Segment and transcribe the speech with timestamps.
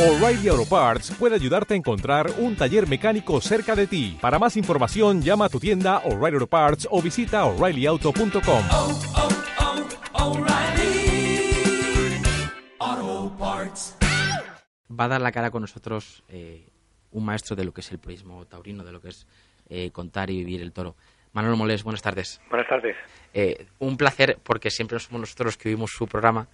[0.00, 4.16] O'Reilly Auto Parts puede ayudarte a encontrar un taller mecánico cerca de ti.
[4.18, 8.64] Para más información, llama a tu tienda O'Reilly Auto Parts o visita oreillyauto.com.
[8.70, 9.00] oh,
[10.14, 11.52] oh, O'Reilly
[12.78, 13.98] Auto Parts.
[14.88, 16.66] va a dar la cara con nosotros eh,
[17.10, 19.26] un maestro de lo que es el purismo taurino, de lo que es
[19.68, 20.96] eh, contar y vivir el toro.
[21.34, 22.40] Manolo Molés, buenas tardes.
[22.48, 22.96] Buenas tardes.
[23.34, 26.48] Eh, un placer porque siempre somos nosotros los que vivimos su programa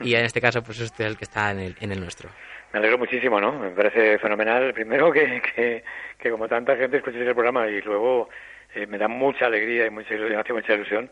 [0.00, 2.30] y en este caso pues es usted el que está en el, en el nuestro.
[2.74, 3.52] Me alegro muchísimo, ¿no?
[3.52, 5.84] Me parece fenomenal, primero, que, que,
[6.18, 8.28] que como tanta gente escuchéis el programa y luego
[8.74, 11.08] eh, me da mucha alegría y mucha ilusión, hace mucha ilusión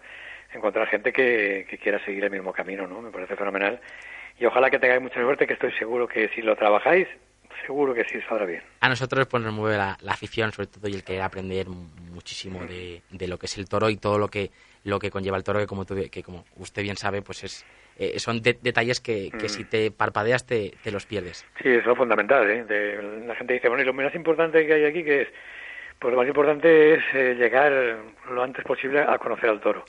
[0.53, 3.01] encontrar gente que, que quiera seguir el mismo camino, ¿no?
[3.01, 3.80] Me parece fenomenal.
[4.41, 7.06] Y ojalá que tengáis mucha suerte, que estoy seguro que si lo trabajáis,
[7.65, 8.62] seguro que sí saldrá bien.
[8.81, 12.65] A nosotros pues nos mueve la, la afición sobre todo y el querer aprender muchísimo
[12.65, 14.51] de, de lo que es el toro y todo lo que
[14.85, 17.65] lo que conlleva el toro que como, tú- que como usted bien sabe pues es
[17.99, 19.49] eh, son de- detalles que, que Mm.
[19.49, 21.47] si te parpadeas te, te los pierdes.
[21.63, 22.65] Sí, eso es fundamental, ¿eh?
[22.65, 25.29] De- la gente dice, bueno, y lo más importante que hay aquí, que es?
[25.98, 27.71] Pues lo más importante es eh, llegar
[28.31, 29.84] lo antes posible a conocer al toro.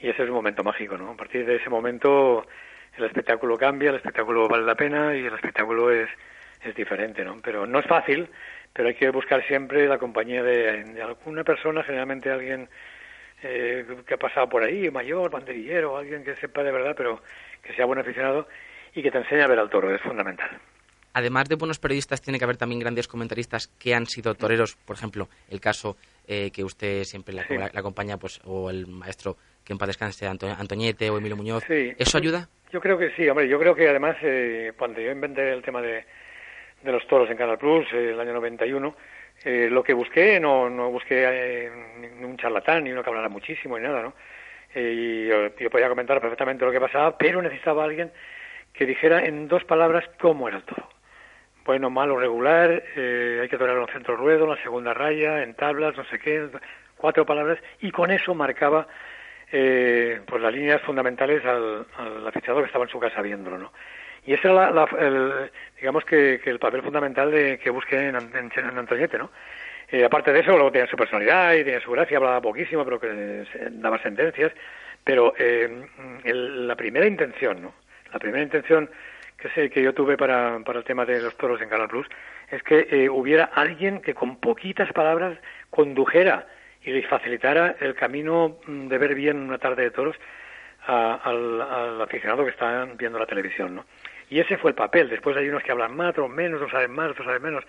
[0.00, 1.10] Y ese es un momento mágico, ¿no?
[1.10, 2.46] A partir de ese momento
[2.96, 6.08] el espectáculo cambia, el espectáculo vale la pena y el espectáculo es,
[6.62, 7.40] es diferente, ¿no?
[7.42, 8.28] Pero no es fácil,
[8.72, 12.68] pero hay que buscar siempre la compañía de, de alguna persona, generalmente alguien
[13.44, 17.20] eh, que ha pasado por ahí, mayor, banderillero, alguien que sepa de verdad, pero
[17.62, 18.48] que sea buen aficionado
[18.94, 20.50] y que te enseñe a ver al toro, es fundamental.
[21.12, 24.74] Además de buenos periodistas, tiene que haber también grandes comentaristas que han sido toreros.
[24.84, 27.56] Por ejemplo, el caso eh, que usted siempre Sí.
[27.56, 31.62] le acompaña, pues, o el maestro que en paz descanse, Anto- Antoñete o Emilio Muñoz.
[31.68, 31.92] Sí.
[31.98, 32.48] ¿Eso ayuda?
[32.72, 35.80] Yo creo que sí, hombre, yo creo que además eh, cuando yo inventé el tema
[35.80, 36.04] de,
[36.82, 38.96] de los toros en Canal Plus, eh, el año 91,
[39.44, 41.70] eh, lo que busqué, no, no busqué eh,
[42.22, 44.14] un charlatán, ni uno que hablara muchísimo, ni nada, ¿no?
[44.74, 48.10] Eh, y yo, yo podía comentar perfectamente lo que pasaba, pero necesitaba alguien
[48.72, 50.88] que dijera en dos palabras cómo era el toro.
[51.64, 55.96] Bueno, malo, regular, eh, hay que torear en centro ruedo, la segunda raya, en tablas,
[55.96, 56.48] no sé qué,
[56.96, 58.86] cuatro palabras, y con eso marcaba
[59.50, 63.72] eh, pues las líneas fundamentales al, al aficionado que estaba en su casa viéndolo, ¿no?
[64.26, 68.08] Y ese era, la, la- el, digamos que, que el papel fundamental de, que busqué
[68.08, 69.30] en, en, en Antoñete, ¿no?
[69.90, 72.98] Eh, aparte de eso, luego tenía su personalidad y tenía su gracia, hablaba poquísimo, pero
[72.98, 74.52] que daba sentencias.
[75.04, 75.84] Pero eh,
[76.24, 77.74] la primera intención, ¿no?
[78.12, 78.88] La primera intención
[79.36, 82.06] que sé que yo tuve para, el tema de los toros en Canal Plus
[82.50, 85.36] es que eh, hubiera alguien que con poquitas palabras
[85.68, 86.46] condujera
[86.82, 90.16] y les facilitara el camino de ver bien una tarde de toros
[90.86, 93.84] a- al, al aficionado que está viendo la televisión, ¿no?
[94.30, 95.08] Y ese fue el papel.
[95.10, 97.64] Después hay unos que hablan más, otros menos, otros saben más, otros saben menos.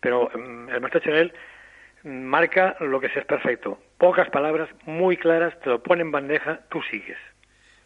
[0.00, 1.32] Pero mm, el maestro Chanel
[2.04, 3.78] marca lo que es, es perfecto.
[3.98, 7.18] Pocas palabras, muy claras, te lo pone en bandeja, tú sigues.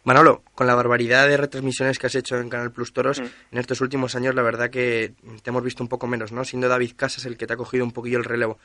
[0.05, 3.25] Manolo, con la barbaridad de retransmisiones que has hecho en Canal Plus Toros Mm.
[3.53, 6.43] en estos últimos años, la verdad que te hemos visto un poco menos, ¿no?
[6.43, 8.59] Siendo David Casas el que te ha cogido un poquillo el relevo.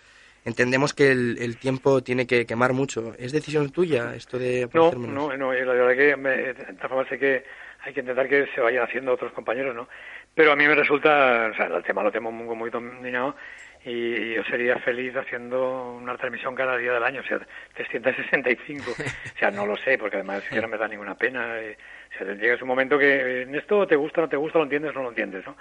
[0.49, 3.15] Entendemos que el, el tiempo tiene que quemar mucho.
[3.19, 6.89] ¿Es decisión tuya esto de No, no, no, eh, la verdad que me, de esta
[6.89, 7.45] forma sé que
[7.85, 9.89] hay que intentar que se vayan haciendo otros compañeros, ¿no?
[10.35, 13.37] Pero a mí me resulta, o sea, el tema lo tengo muy, muy dominado
[13.85, 17.41] y yo sería feliz haciendo una transmisión cada día del año, o sea,
[17.75, 18.91] 365.
[18.91, 21.61] o sea, no lo sé, porque además que no me da ninguna pena.
[21.61, 21.77] eh,
[22.15, 24.95] o sea, llega un momento que en esto te gusta, no te gusta, lo entiendes,
[24.95, 25.57] no lo entiendes, ¿no?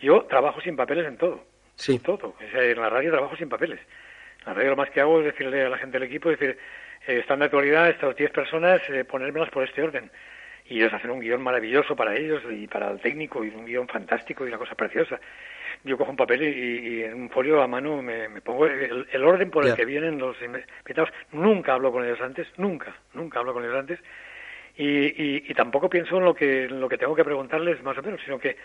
[0.00, 1.44] Yo trabajo sin papeles en todo.
[1.74, 1.98] Sí.
[1.98, 2.28] Todo.
[2.28, 3.80] O sea, en la radio trabajo sin papeles.
[4.46, 6.56] La radio lo más que hago es decirle a la gente del equipo, decir,
[7.06, 10.10] eh, están de actualidad estas 10 personas, eh, ponérmelas por este orden.
[10.66, 13.88] Y ellos hacen un guion maravilloso para ellos y para el técnico, y un guion
[13.88, 15.18] fantástico y una cosa preciosa.
[15.84, 16.46] Yo cojo un papel y,
[17.00, 19.84] y- en un folio a mano me, me pongo el, el orden por el que
[19.84, 21.10] vienen los invitados.
[21.32, 23.98] Nunca hablo con ellos antes, nunca, nunca hablo con ellos antes.
[24.76, 27.98] Y, y, y tampoco pienso en lo que en lo que tengo que preguntarles más
[27.98, 28.56] o menos, sino que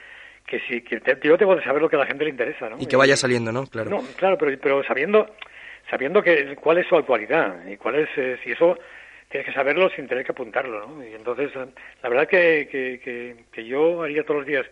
[0.45, 2.69] que sí que te- yo tengo que saber lo que a la gente le interesa,
[2.69, 2.77] ¿no?
[2.79, 3.65] Y que vaya saliendo, ¿no?
[3.65, 3.89] Claro.
[3.89, 5.35] No, claro, pero, pero sabiendo
[5.89, 8.77] sabiendo que cuál es su actualidad y cuál es eh, si eso
[9.29, 11.03] tienes que saberlo sin tener que apuntarlo, ¿no?
[11.05, 11.65] Y entonces eh,
[12.03, 14.65] la verdad que, que, que, que yo haría todos los días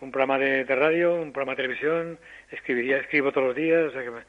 [0.00, 2.18] un programa de, de radio, un programa de televisión,
[2.50, 4.22] escribiría, escribo todos los días, o sea que, me-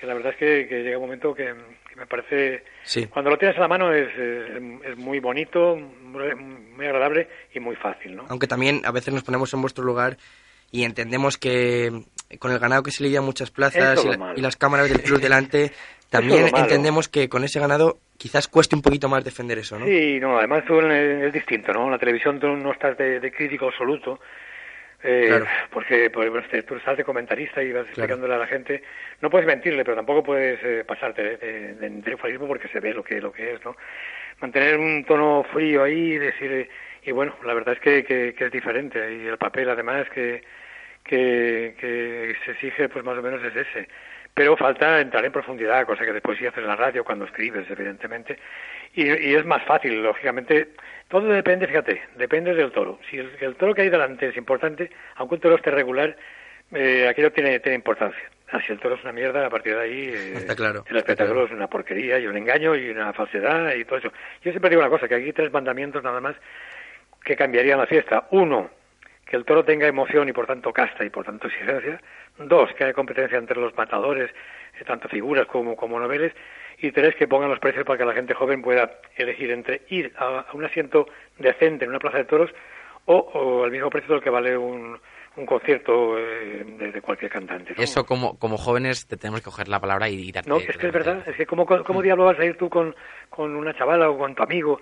[0.00, 1.52] que la verdad es que, que llega un momento que,
[1.88, 3.06] que me parece Sí.
[3.06, 7.58] cuando lo tienes a la mano es, es, es muy bonito, muy, muy agradable y
[7.60, 8.26] muy fácil, ¿no?
[8.28, 10.16] Aunque también a veces nos ponemos en vuestro lugar
[10.70, 11.90] y entendemos que
[12.38, 15.20] con el ganado que se lidia muchas plazas y, la- y las cámaras del club
[15.20, 15.72] delante,
[16.10, 19.86] también entendemos que con ese ganado quizás cueste un poquito más defender eso, ¿no?
[19.86, 21.90] Sí, no, además tú es distinto, ¿no?
[21.90, 24.18] La televisión tú no estás de, de crítico absoluto,
[25.02, 25.46] eh, Claro.
[25.70, 28.82] porque pues, te- tú estás de comentarista y vas explicándole a la gente.
[29.20, 32.16] No puedes mentirle, pero tampoco puedes eh, pasarte de, de,
[32.48, 33.76] porque se ve lo que lo que es, ¿no?
[34.40, 36.50] Mantener un tono frío ahí y decir...
[36.52, 36.68] eh,
[37.04, 38.98] y bueno, la verdad es que, que, que es diferente.
[39.22, 40.42] Y el papel, además, que,
[41.06, 43.88] que, que se exige pues más o menos es ese.
[44.34, 47.70] Pero falta entrar en profundidad, cosa que después sí haces en la radio cuando escribes,
[47.70, 48.38] evidentemente.
[48.94, 50.68] Y, y es más fácil, lógicamente.
[51.08, 52.98] Todo depende, fíjate, depende del toro.
[53.08, 56.16] Si el, el toro que hay delante es importante, aunque un toro esté regular,
[56.72, 58.22] eh, aquello tiene, tiene importancia.
[58.52, 60.96] Ah, si el toro es una mierda, a partir de ahí eh, Está claro, el
[60.96, 61.46] está espectáculo claro.
[61.46, 64.12] es una porquería y un engaño y una falsedad y todo eso.
[64.44, 66.36] Yo siempre digo una cosa, que aquí hay tres mandamientos nada más
[67.24, 68.28] que cambiarían la fiesta.
[68.30, 68.70] Uno,
[69.26, 72.00] que el toro tenga emoción y por tanto casta y por tanto exigencia.
[72.38, 74.30] Dos, que haya competencia entre los matadores,
[74.78, 76.32] eh, tanto figuras como, como noveles.
[76.78, 80.12] Y tres, que pongan los precios para que la gente joven pueda elegir entre ir
[80.16, 81.06] a, un asiento
[81.38, 82.50] decente en una plaza de toros
[83.06, 84.98] o, o al mismo precio del que vale un,
[85.36, 87.74] un concierto eh, de, de cualquier cantante.
[87.76, 87.82] ¿no?
[87.82, 90.50] Eso como, como jóvenes te tenemos que coger la palabra y, y darte...
[90.50, 91.26] No, es que es verdad.
[91.26, 92.94] Es que ¿cómo, cómo diablo vas a ir tú con,
[93.30, 94.78] con una chavala o con tu amigo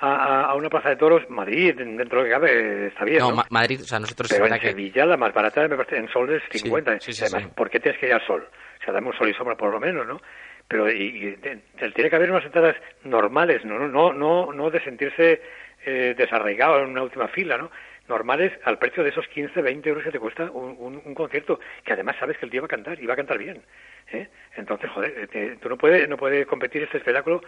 [0.00, 1.28] a, a- una plaza de toros?
[1.30, 3.36] Madrid, dentro de lo que cabe, está bien, No, ¿no?
[3.36, 4.68] Ma- Madrid, o sea, nosotros Pero en que...
[4.68, 7.00] Sevilla la más barata me parece en sol es Sí, 50.
[7.00, 7.48] sí, sí, Además, sí.
[7.56, 8.46] ¿por qué tienes que ir al sol?
[8.80, 10.20] O sea, dame un sol y sombra por lo menos, ¿no?
[10.68, 11.62] Pero y, y te-
[11.92, 15.40] tiene que haber unas entradas normales, no no no no, no de sentirse
[15.84, 17.70] eh, desarraigado en una última fila, ¿no?
[18.08, 22.16] Normales al precio de esos 15, 20 euros que te cuesta un, concierto, que además
[22.18, 23.62] sabes que el tío va a cantar y va a cantar bien.
[24.12, 24.28] ¿eh?
[24.56, 27.42] Entonces, joder, eh, te- tú no puedes, no puedes competir este espectáculo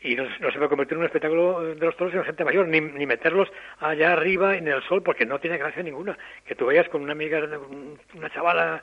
[0.00, 2.66] y no, no se puede convertir en un espectáculo de los toros en gente mayor,
[2.68, 6.16] ni, ni meterlos allá arriba en el sol, porque no tiene gracia ninguna.
[6.46, 8.82] Que tú vayas con una amiga, un- una chavala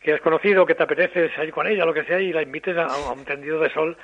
[0.00, 2.76] que has conocido, que te apetece salir con ella, lo que sea, y la invites
[2.76, 3.96] a, a un tendido de sol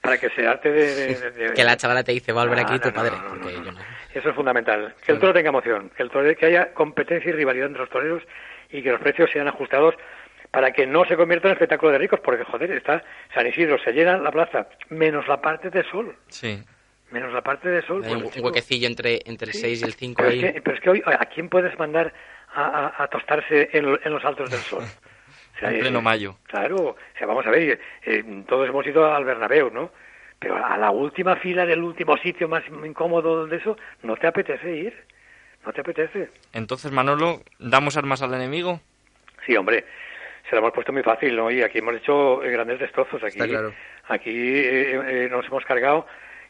[0.00, 0.94] para que se arte de...
[0.94, 2.94] de- de- de- Que la chavala te dice, va a volver aquí no, tu no,
[2.94, 3.12] padre.
[3.16, 3.78] no, no, porque no, yo no.
[3.78, 3.84] no.
[4.14, 4.94] Eso es fundamental.
[5.04, 7.90] Que el toro tenga emoción, que, el toro, que haya competencia y rivalidad entre los
[7.90, 8.22] toreros
[8.70, 9.94] y que los precios sean ajustados
[10.50, 13.02] para que no se convierta en espectáculo de ricos, porque, joder, está
[13.34, 16.62] San Isidro, se llena la plaza, menos la parte de sol, Sí.
[17.10, 18.02] menos la parte de sol.
[18.04, 20.44] Hay un, pues, un huequecillo entre, entre el Sí, 6 y el 5 pero ahí.
[20.44, 22.14] Es que, pero es que hoy, ¿a quién puedes mandar
[22.54, 22.62] a,
[22.98, 24.84] a- a tostarse en, lo- en los altos del sol?
[25.58, 26.36] O sea, En pleno eh, mayo.
[26.46, 29.90] Claro, o sea, vamos a ver, eh, todos hemos ido al Bernabéu, ¿no?
[30.38, 34.70] Pero a la última fila del último sitio más incómodo de eso, no te apetece
[34.70, 34.94] ir,
[35.66, 36.30] no te apetece.
[36.52, 38.80] Entonces, Manolo, ¿damos armas al enemigo?
[39.44, 39.84] Sí, hombre,
[40.48, 41.50] se lo hemos puesto muy fácil, ¿no?
[41.50, 43.22] Y aquí hemos hecho eh, grandes destrozos.
[43.22, 43.74] Aquí, Está claro.
[44.08, 46.06] aquí eh, eh, nos hemos cargado,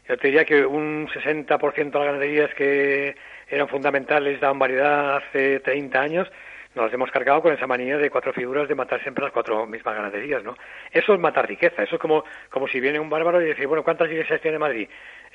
[0.07, 3.15] yo te diría que un 60% de las ganaderías que
[3.47, 6.31] eran fundamentales, daban variedad hace 30 años,
[6.79, 9.67] nos las hemos cargado con esa manía de cuatro figuras de matar siempre las cuatro
[9.67, 10.55] mismas ganaderías, ¿no?
[10.91, 13.83] Eso es matar riqueza, eso es como, como si viene un bárbaro y dice, bueno,
[13.83, 14.87] ¿cuántas iglesias tiene Madrid?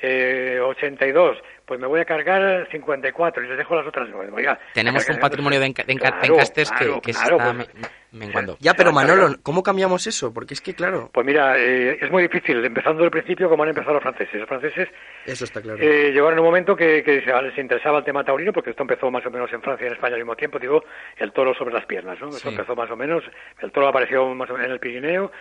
[0.07, 4.31] Eh, 82, pues me voy a cargar 54 y les dejo las otras nueve.
[4.35, 7.37] Oiga, Tenemos un patrimonio de, enca- de enca- de Claro, encastes que- claro, que, claro,
[7.39, 7.75] está pues-
[8.13, 8.57] me- menguando.
[8.61, 9.37] Ya, pero Manolo.
[9.43, 10.33] ¿cómo cambiamos eso?
[10.35, 13.71] Porque es que, claro, Pues mira, eh, es muy difícil, empezando del principio como han
[13.71, 14.35] empezado los franceses.
[14.35, 14.89] Los franceses
[15.25, 15.79] eso está claro.
[15.81, 19.11] eh, llegaron un momento que, que se- les interesaba el tema taurino, porque esto empezó
[19.11, 20.85] más o menos en Francia y en España al mismo tiempo, digo,
[21.17, 22.29] el toro sobre las piernas, ¿no?
[22.29, 22.49] Eso Sí.
[22.49, 23.25] empezó más o menos,
[23.61, 25.33] el toro apareció más o menos en el Pirineo,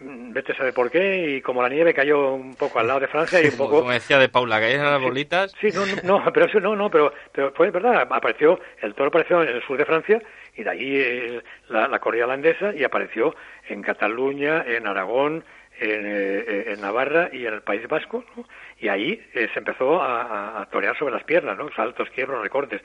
[0.00, 3.08] vete a saber por qué, y como la nieve cayó un poco al lado de
[3.08, 3.80] Francia y un poco...
[3.80, 5.52] como decía de Paula, eran las bolitas.
[5.60, 9.08] Sí, no, no, no, pero eso no, no, pero, pero fue verdad, apareció, el toro
[9.08, 10.22] apareció en el sur de Francia
[10.56, 13.34] y de allí eh, la, la corrida holandesa y apareció
[13.68, 15.44] en Cataluña, en Aragón,
[15.78, 18.44] en, eh, en Navarra y en el País Vasco, ¿no?
[18.78, 21.70] y ahí eh, se empezó a, a- a torear sobre las piernas, ¿no?
[21.74, 22.82] saltos, quiebros, recortes.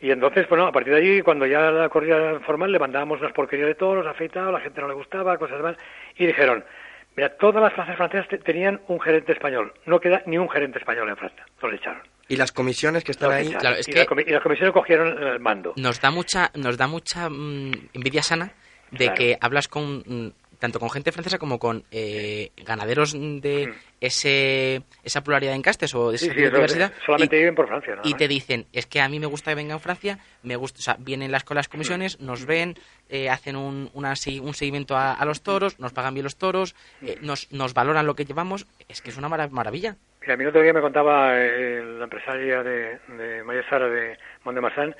[0.00, 3.32] Y entonces, bueno, a partir de allí, cuando ya la corrida formal, le mandábamos unas
[3.32, 5.76] porquerías de toros, afeitados, la gente no le gustaba, cosas más,
[6.18, 6.64] y dijeron,
[7.16, 10.78] mira, todas las plazas francesas te- tenían un gerente español, no queda ni un gerente
[10.78, 12.02] español en Francia, los echaron.
[12.28, 13.54] Y las comisiones que están Los ahí.
[13.54, 15.72] Claro, es y, que- la y las comisiones cogieron el mando.
[15.76, 18.50] Nos da mucha, nos da mucha mm, envidia sana
[18.90, 19.14] de Claro.
[19.14, 23.74] que hablas con mm, tanto con gente francesa como con eh, ganaderos de Mm.
[24.00, 27.96] ese esa pluralidad de encastes o de esa sí, diversidad solamente y- viven por Francia,
[27.96, 30.56] nada y te dicen, es que a mí me gusta que venga en Francia, me
[30.56, 32.74] gusta, o sea, vienen las, con las comisiones, nos ven,
[33.08, 34.10] eh, hacen un, una
[34.42, 38.06] un seguimiento a, a los toros, nos pagan bien los toros, eh, nos, nos valoran
[38.06, 39.96] lo que llevamos, es que es una mara- maravilla.
[40.20, 43.88] Mira, a mí el otro día me contaba eh, la empresaria de, de Maya Sara
[43.88, 44.94] de Mondemarsan,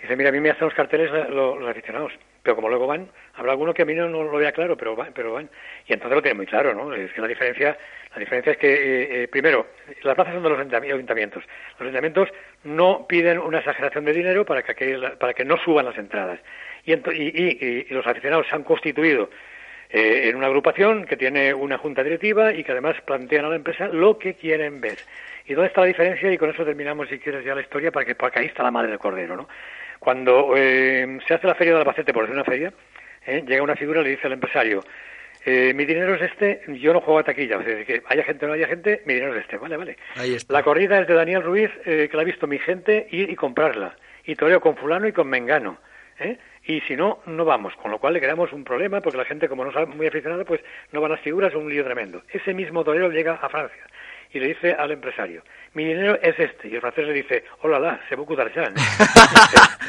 [0.00, 2.86] dice, mira, a mí me hacen los carteles eh, lo- los, aficionados, pero como luego
[2.86, 5.48] van, habrá alguno que a mí no, lo vea claro, pero van, pero van.
[5.86, 6.92] Y entonces lo tiene muy claro, ¿no?
[6.94, 7.76] Es que la diferencia,
[8.14, 9.66] la diferencia es que, eh, eh, primero,
[10.02, 11.44] las plazas son de los ayuntami- ayuntamientos.
[11.72, 12.28] Los ayuntamientos
[12.64, 16.40] no piden una exageración de dinero para que, para que no suban las entradas.
[16.84, 19.28] Y, y, y- los aficionados se han constituido
[19.90, 23.56] eh, en una agrupación que tiene una junta directiva y que además plantean a la
[23.56, 24.98] empresa lo que quieren ver.
[25.46, 26.30] ¿Y dónde está la diferencia?
[26.30, 28.70] Y con eso terminamos, si quieres, ya la historia, para que, porque ahí está la
[28.70, 29.48] madre del cordero, ¿no?
[29.98, 32.72] Cuando eh, se hace la feria de Albacete, por decir una feria,
[33.26, 33.44] ¿eh?
[33.46, 34.82] llega una figura y le dice al empresario,
[35.44, 38.44] eh, mi dinero es este, yo no juego a taquilla, o sea, que haya gente
[38.44, 39.96] o no haya gente, mi dinero es este, vale, vale.
[40.16, 40.52] ahí está.
[40.52, 43.36] La corrida es de Daniel Ruiz, eh, que la ha visto mi gente, ir y
[43.36, 43.96] comprarla.
[44.24, 45.78] Y toreo con fulano y con mengano.
[46.20, 46.36] ¿eh?
[46.66, 49.48] y si no, no vamos, con lo cual le creamos un problema porque la gente,
[49.48, 50.60] como no es muy aficionada, pues
[50.92, 52.22] no van las figuras, un lío tremendo.
[52.30, 53.82] Ese mismo torero llega a Francia
[54.32, 55.42] y le dice al empresario,
[55.74, 56.68] mi dinero es este.
[56.68, 58.76] Y el francés le dice, hola, la, se beaucoup d'argent.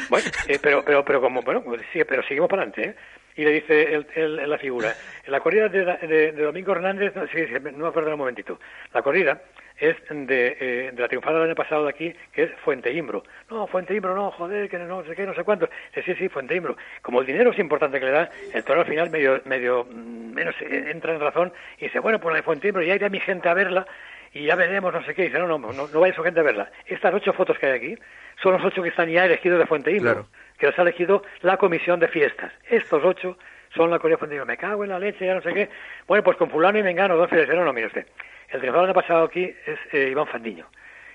[0.08, 2.94] bueno, eh, pero, pero, pero como, bueno, sí, pero seguimos para adelante, ¿eh?
[3.36, 4.92] Y le dice el, el- la figura,
[5.24, 8.18] en la corrida de, de- de Domingo Hernández, no, sí, sí, no me acuerdo un
[8.18, 8.58] momentito,
[8.92, 9.40] la corrida
[9.80, 13.24] es de, eh, de la triunfada del año pasado de aquí, que es Fuente Imbro.
[13.50, 15.68] No, Fuente Imbro, no, joder, que no sé qué, no sé cuánto.
[15.94, 16.76] Dice, sí, sí, Fuente Imbro.
[17.02, 20.34] Como el dinero es importante que le da, el toro al final medio, medio mm,
[20.34, 23.08] menos eh, entra en razón y dice, bueno, pues la de Fuente Imbro, ya irá
[23.08, 23.86] mi gente a verla
[24.32, 25.22] y ya veremos, no sé qué.
[25.22, 26.70] Dice, no, no, no, no vaya su gente a verla.
[26.86, 27.94] Estas ocho fotos que hay aquí
[28.42, 30.28] son los ocho que están ya elegidos de Fuente Imbro, Claro.
[30.60, 32.52] Que los ha elegido la comisión de fiestas.
[32.68, 33.36] Estos ocho
[33.74, 34.46] son la Imbro.
[34.46, 35.68] Me cago en la leche, ya no sé qué.
[36.06, 37.48] Bueno, pues con fulano y mengano, dos fieles.
[37.48, 38.06] No, mire usted.
[38.50, 40.66] El triunfador año pasado aquí es eh, Iván Fandiño.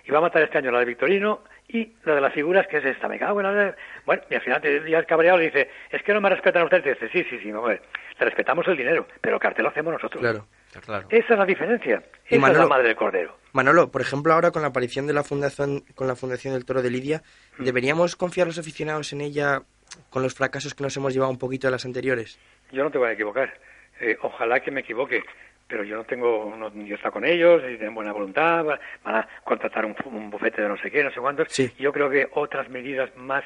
[0.05, 2.77] Y va a matar este año la de Victorino y la de las figuras, que
[2.77, 3.07] es esta.
[3.07, 3.65] Me cago en la...
[3.65, 3.75] le-
[4.05, 6.99] Bueno, y al final ya el cabreado le dice, es que no me respetan ustedes.
[6.99, 7.81] Dice, sí, sí, sí, hombre,
[8.19, 10.21] le respetamos el dinero, pero el cartel lo hacemos nosotros.
[10.21, 10.45] Claro.
[10.81, 11.07] Claro.
[11.09, 11.97] Esa es la diferencia.
[12.25, 13.37] Esa es Manolo- la madre del cordero.
[13.53, 16.81] Manolo, por ejemplo, ahora con la aparición de la fundación, con la fundación del Toro
[16.81, 17.21] de Lidia,
[17.57, 17.63] Mm.
[17.63, 19.61] ¿deberíamos confiar los aficionados en ella
[20.09, 22.37] con los fracasos que nos hemos llevado un poquito de las anteriores?
[22.71, 23.53] Yo no te voy a equivocar.
[24.01, 25.23] Eh, ojalá que me equivoque,
[25.67, 29.15] pero yo no tengo, no, yo está con ellos, y tienen buena voluntad, va- van
[29.15, 31.47] a contratar un, un bufete de no sé qué, no sé cuántos.
[31.49, 31.71] Sí.
[31.79, 33.43] Yo creo que otras medidas más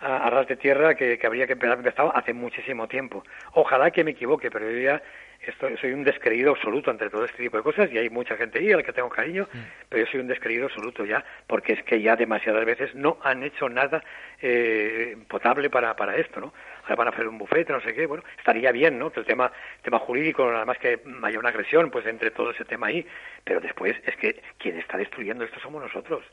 [0.00, 3.24] a, a ras de tierra que, que habría que empezar empezado hace muchísimo tiempo.
[3.54, 5.02] Ojalá que me equivoque, pero yo ya
[5.46, 8.58] estoy, soy un descreído absoluto ante todo este tipo de cosas y hay mucha gente
[8.58, 9.48] ahí a la que tengo cariño,
[9.88, 13.42] pero yo soy un descreído absoluto ya, porque es que ya demasiadas veces no han
[13.42, 14.02] hecho nada
[14.40, 16.52] eh, potable para, para esto, ¿no?
[16.82, 19.10] Ahora van a hacer un bufete, no sé qué, bueno, estaría bien, ¿no?
[19.10, 19.52] Que el tema,
[19.82, 23.06] tema jurídico, nada más que haya una agresión, pues entre todo ese tema ahí,
[23.44, 26.24] pero después es que quien está destruyendo esto somos nosotros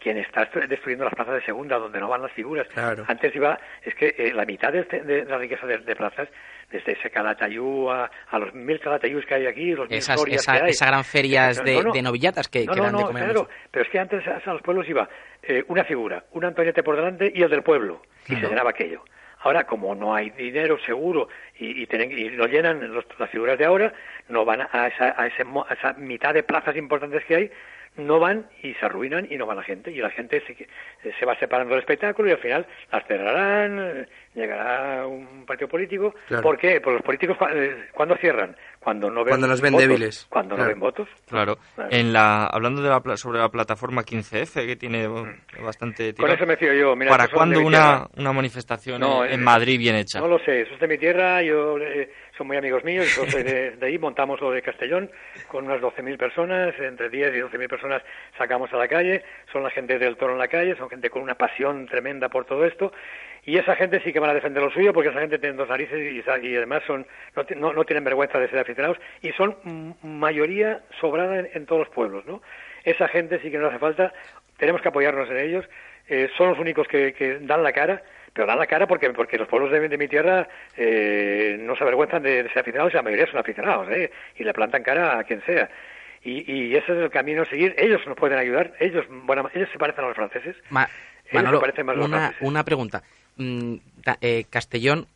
[0.00, 2.66] quien está est- destruyendo las plazas de segunda donde no van las figuras.
[2.68, 3.04] Claro.
[3.06, 6.28] Antes iba, es que eh, la mitad de, este- de la riqueza de, de plazas,
[6.70, 10.52] desde ese Calatayú a, a los mil Calatayús que hay aquí, los mil Esas, esa,
[10.52, 10.70] que hay.
[10.70, 11.92] esa gran ferias No, de, no, no.
[11.92, 14.62] de novillatas que, No, que eran de comer claro, pero es que antes a, los
[14.62, 15.08] pueblos iba
[15.42, 19.02] eh, una figura, un Antoñete por delante y el del pueblo, y se llenaba aquello.
[19.42, 21.28] Ahora, como no hay dinero seguro
[21.60, 23.92] y, y, tienen, y lo llenan los- las figuras de ahora,
[24.28, 27.50] no van a esa, a, ese mo- a esa mitad de plazas importantes que hay,
[27.96, 29.90] no van y se arruinan y no va la gente.
[29.90, 35.06] Y la gente se, se va separando del espectáculo y al final las cerrarán, llegará
[35.08, 36.14] un partido político.
[36.28, 36.42] Claro.
[36.42, 36.80] ¿Por qué?
[36.80, 37.36] Pues los políticos,
[37.92, 38.54] ¿cuándo cierran?
[38.78, 39.88] Cuando no ven Cuando nos ven votos.
[39.88, 40.26] débiles.
[40.30, 40.68] Cuando Claro.
[40.68, 41.08] no ven votos.
[41.28, 41.58] Claro.
[41.74, 41.90] Claro.
[41.92, 46.24] En la, hablando de la, pla- sobre la plataforma 15F, que tiene bueno, bastante Con
[46.26, 46.94] tirón, eso me fío yo.
[46.96, 50.20] Mira, ¿Para cuándo una, una manifestación No, en, en eh, Madrid bien hecha?
[50.20, 53.42] No lo sé, eso es de mi tierra, yo eh, son muy amigos míos, soy
[53.42, 55.10] de, de ahí, montamos lo de Castellón
[55.48, 58.02] con unas 12.000 personas, entre 10 y 12.000 personas
[58.38, 61.22] sacamos a la calle, son la gente del toro en la calle, son gente con
[61.22, 62.92] una pasión tremenda por todo esto,
[63.44, 65.68] y esa gente sí que van a defender lo suyo, porque esa gente tiene dos
[65.68, 69.56] narices y, y además son no, no, no tienen vergüenza de ser aficionados, y son
[70.02, 72.42] mayoría sobrada en, todos los pueblos, ¿no?
[72.84, 74.12] Esa gente sí que nos hace falta,
[74.56, 75.68] tenemos que apoyarnos en ellos,
[76.08, 79.48] eh, son los únicos que dan la cara, pero dan la cara porque porque los
[79.48, 83.02] pueblos de, de mi tierra eh, no se avergüenzan de, de ser aficionados y la
[83.02, 84.10] mayoría son aficionados ¿eh?
[84.36, 85.68] y le plantan cara a quien sea
[86.22, 89.68] y, y ese es el camino a seguir ellos nos pueden ayudar ellos bueno ellos
[89.72, 90.88] se parecen a los franceses Ma-
[91.30, 92.46] Ellos se parecen más a los una, franceses.
[92.48, 93.02] una pregunta.
[93.36, 93.74] Mm,
[94.20, 95.06] eh, Castellón,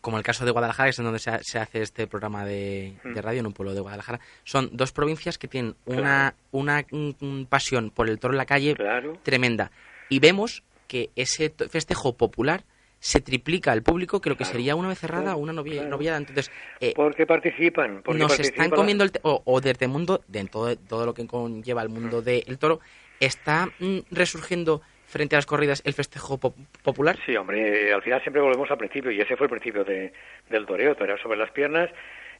[0.00, 2.92] como el caso de Guadalajara, que es en donde se, se hace este programa de,
[3.04, 3.12] Mm.
[3.14, 7.44] de radio, en un pueblo de Guadalajara, son dos provincias que tienen una, una mm,
[7.44, 9.18] pasión por el toro en la calle Claro.
[9.22, 9.70] tremenda.
[10.08, 12.64] Y vemos que ese festejo popular
[12.98, 15.90] se triplica el público que lo que Claro, sería una claro, o una novia, claro.
[15.90, 16.18] noviada.
[16.18, 16.50] Entonces,
[16.80, 20.44] eh, porque participan porque nos participan están comiendo el o, o desde el mundo de
[20.46, 22.80] todo, todo lo que conlleva el mundo del toro
[23.20, 24.82] está mm, resurgiendo
[25.16, 28.70] frente a las corridas el festejo po- popular Sí, hombre, eh, al final siempre volvemos
[28.70, 30.12] al principio y ese fue el principio de,
[30.50, 31.90] del toreo, torear sobre las piernas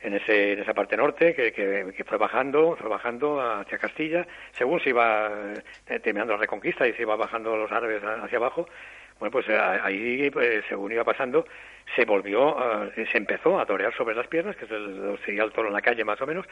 [0.00, 2.88] en, ese, esa parte norte que, que, fue bajando, fue
[3.40, 5.30] hacia Castilla, según se iba
[5.88, 8.68] eh, terminando la reconquista y se iba bajando los árabes hacia abajo,
[9.18, 11.46] bueno, pues eh, ahí, pues, según iba pasando,
[11.94, 12.56] se volvió,
[12.96, 15.74] eh, se empezó a torear sobre las piernas, que es el, sería el toro en
[15.74, 16.46] la calle más o menos,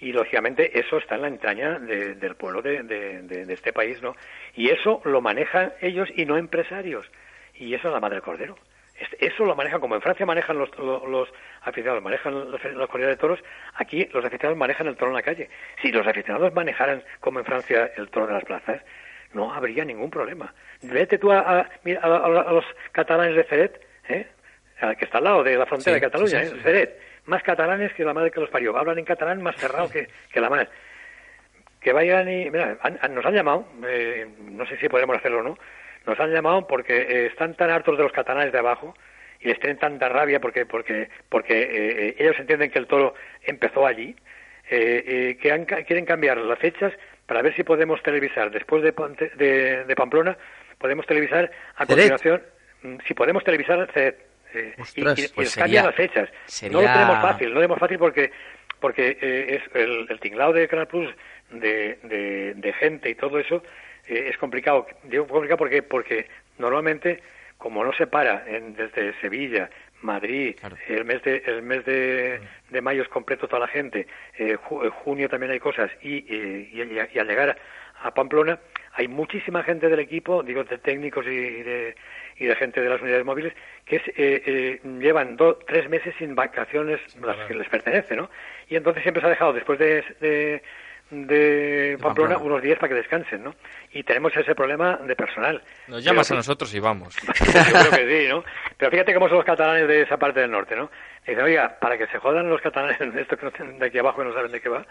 [0.00, 4.14] y lógicamente eso está en la entraña de- del pueblo de, este país, ¿no?
[4.54, 7.06] Y eso lo manejan ellos y no empresarios,
[7.54, 8.56] y eso es la madre cordero.
[8.98, 12.90] Es- Eso lo manejan como en Francia manejan los, los, los aficionados, manejan los, los
[12.92, 13.38] de toros,
[13.74, 15.48] aquí los aficionados manejan el toro en la calle.
[15.80, 18.82] Si los aficionados manejaran como en Francia el toro de las plazas,
[19.32, 20.52] no habría ningún problema.
[20.82, 21.60] Vete tú a, a-
[22.02, 22.16] a-
[22.48, 24.26] a- los catalanes de Ceret, ¿eh?
[24.98, 26.60] que está al lado de la frontera Sí, de Cataluña, sí, sí, ¿eh?
[26.62, 28.76] Ceret, más catalanes que la madre que los parió.
[28.76, 30.68] Hablan en catalán más cerrado que, que la madre.
[31.80, 32.50] Que vayan y...
[32.50, 35.58] Mira, han- han- nos han llamado, eh, no sé si podremos hacerlo o no,
[36.06, 38.94] nos han llamado porque eh, están tan hartos de los catalanes de abajo
[39.40, 41.68] y les tienen tanta rabia porque porque porque eh,
[42.08, 44.14] eh, ellos entienden que el toro empezó allí,
[44.70, 46.92] eh, eh, que han quieren cambiar las fechas
[47.30, 48.90] para ver si podemos televisar después de,
[49.36, 50.36] de, de Pamplona,
[50.78, 52.10] podemos televisar a Ceret.
[52.10, 52.42] continuación,
[52.82, 54.18] mm, si podemos televisar Ceret,
[54.52, 56.28] eh, y, Ostras, y- y pues cambian las fechas.
[56.46, 58.32] sería- No lo tenemos fácil, no lo tenemos fácil porque
[58.80, 61.08] porque eh, es el, el tinglado de Canal Plus
[61.50, 63.62] de, de, de gente y todo eso
[64.08, 64.88] eh, es complicado.
[65.04, 66.26] Digo complicado porque porque
[66.58, 67.22] normalmente
[67.58, 69.70] como no se para en- desde Sevilla,
[70.02, 70.76] Madrid, Claro.
[70.88, 72.40] el mes de el mes de,
[72.70, 74.06] de mayo es completo toda la gente,
[74.38, 76.70] eh, ju- eh, junio también hay cosas y, y,
[77.12, 77.56] y al llegar
[78.02, 78.58] a Pamplona
[78.94, 81.94] hay muchísima gente del equipo, digo de técnicos y de,
[82.38, 83.52] y de gente de las unidades móviles
[83.84, 84.12] que es, eh,
[84.46, 88.30] eh, llevan dos, tres meses sin vacaciones las que les pertenece, ¿no?
[88.68, 90.62] Y entonces siempre se ha dejado después de, de,
[91.10, 93.54] de Pamplona, unos días para que descansen, ¿no?
[93.92, 95.62] Y tenemos ese problema de personal.
[95.88, 97.16] Nos llamas Pero- a nosotros y vamos.
[97.26, 98.44] yo creo que sí, ¿no?
[98.76, 100.90] Pero fíjate cómo son los catalanes de esa parte del norte, ¿no?
[101.26, 103.98] Dicen, oiga, para que se jodan los catalanes de estos que no tienen de aquí
[103.98, 104.86] abajo y no saben de qué va,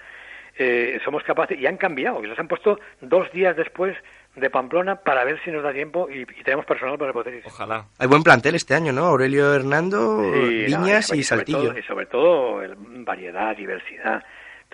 [0.57, 3.95] eh, somos capaces, y han cambiado, y los han puesto dos días después
[4.35, 7.43] de Pamplona para ver si nos da tiempo y, y tenemos personal para poder ir.
[7.45, 7.85] Ojalá.
[7.97, 9.05] Hay buen plantel este año, ¿no?
[9.05, 11.69] Aurelio Hernando, Sí, no, Viñas sobre- y sobre Saltillo.
[11.69, 14.21] todo- y sobre todo el- variedad, diversidad.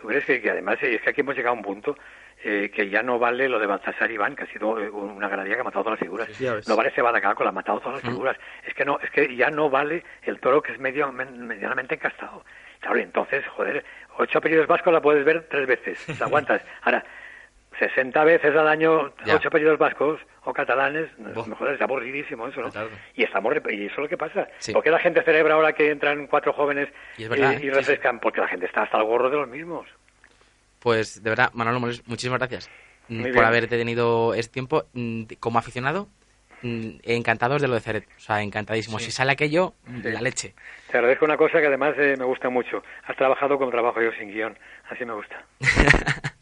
[0.08, 1.98] Crees que, que además eh, es que aquí hemos llegado a un punto
[2.44, 5.56] eh, que ya no vale lo de Baltasar Iván, que ha sido eh, una granadilla
[5.56, 6.30] que ha matado todas las figuras.
[6.68, 8.38] no vale ese Badacaco, la ha matado todas las figuras.
[8.66, 11.96] Es que no, es que ya no vale el toro que es medio men- medianamente
[11.96, 12.44] encastado.
[12.82, 13.84] Claro, y entonces, joder,
[14.18, 16.62] ocho apellidos vascos la puedes ver tres veces, la aguantas.
[16.84, 17.04] Ahora,
[17.80, 19.36] 60 veces al año Ya.
[19.36, 22.70] ocho apellidos vascos o catalanes, mejor es aburridísimo eso, ¿no?
[22.70, 22.90] Claro.
[23.16, 24.48] Y estamos y eso es lo que pasa.
[24.60, 24.72] Sí.
[24.74, 28.20] ¿Por qué la gente celebra ahora que entran cuatro jóvenes Y verdad, eh, Sí, refrescan?
[28.20, 29.88] Porque la gente está hasta el gorro de los mismos.
[30.80, 32.70] Pues de verdad, Manolo, muchísimas gracias
[33.08, 33.46] mm, Muy por bien.
[33.46, 34.86] haberte tenido este tiempo.
[34.94, 36.08] Mm, Como aficionado,
[36.62, 38.06] mm, encantados de lo de Ceret.
[38.18, 39.00] O sea, encantadísimo.
[39.00, 40.12] Si sale aquello, Sí.
[40.12, 40.54] la leche.
[40.92, 42.84] Te agradezco una cosa que además eh, me gusta mucho.
[43.08, 44.56] Has trabajado como trabajo yo sin guion.
[44.90, 45.44] Así me gusta.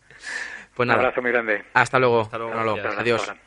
[0.74, 1.66] Pues Un nada, abrazo muy grande.
[1.74, 2.22] hasta luego.
[2.22, 2.98] Hasta luego, gracias.
[2.98, 3.22] Adiós.
[3.22, 3.43] Hasta ahora.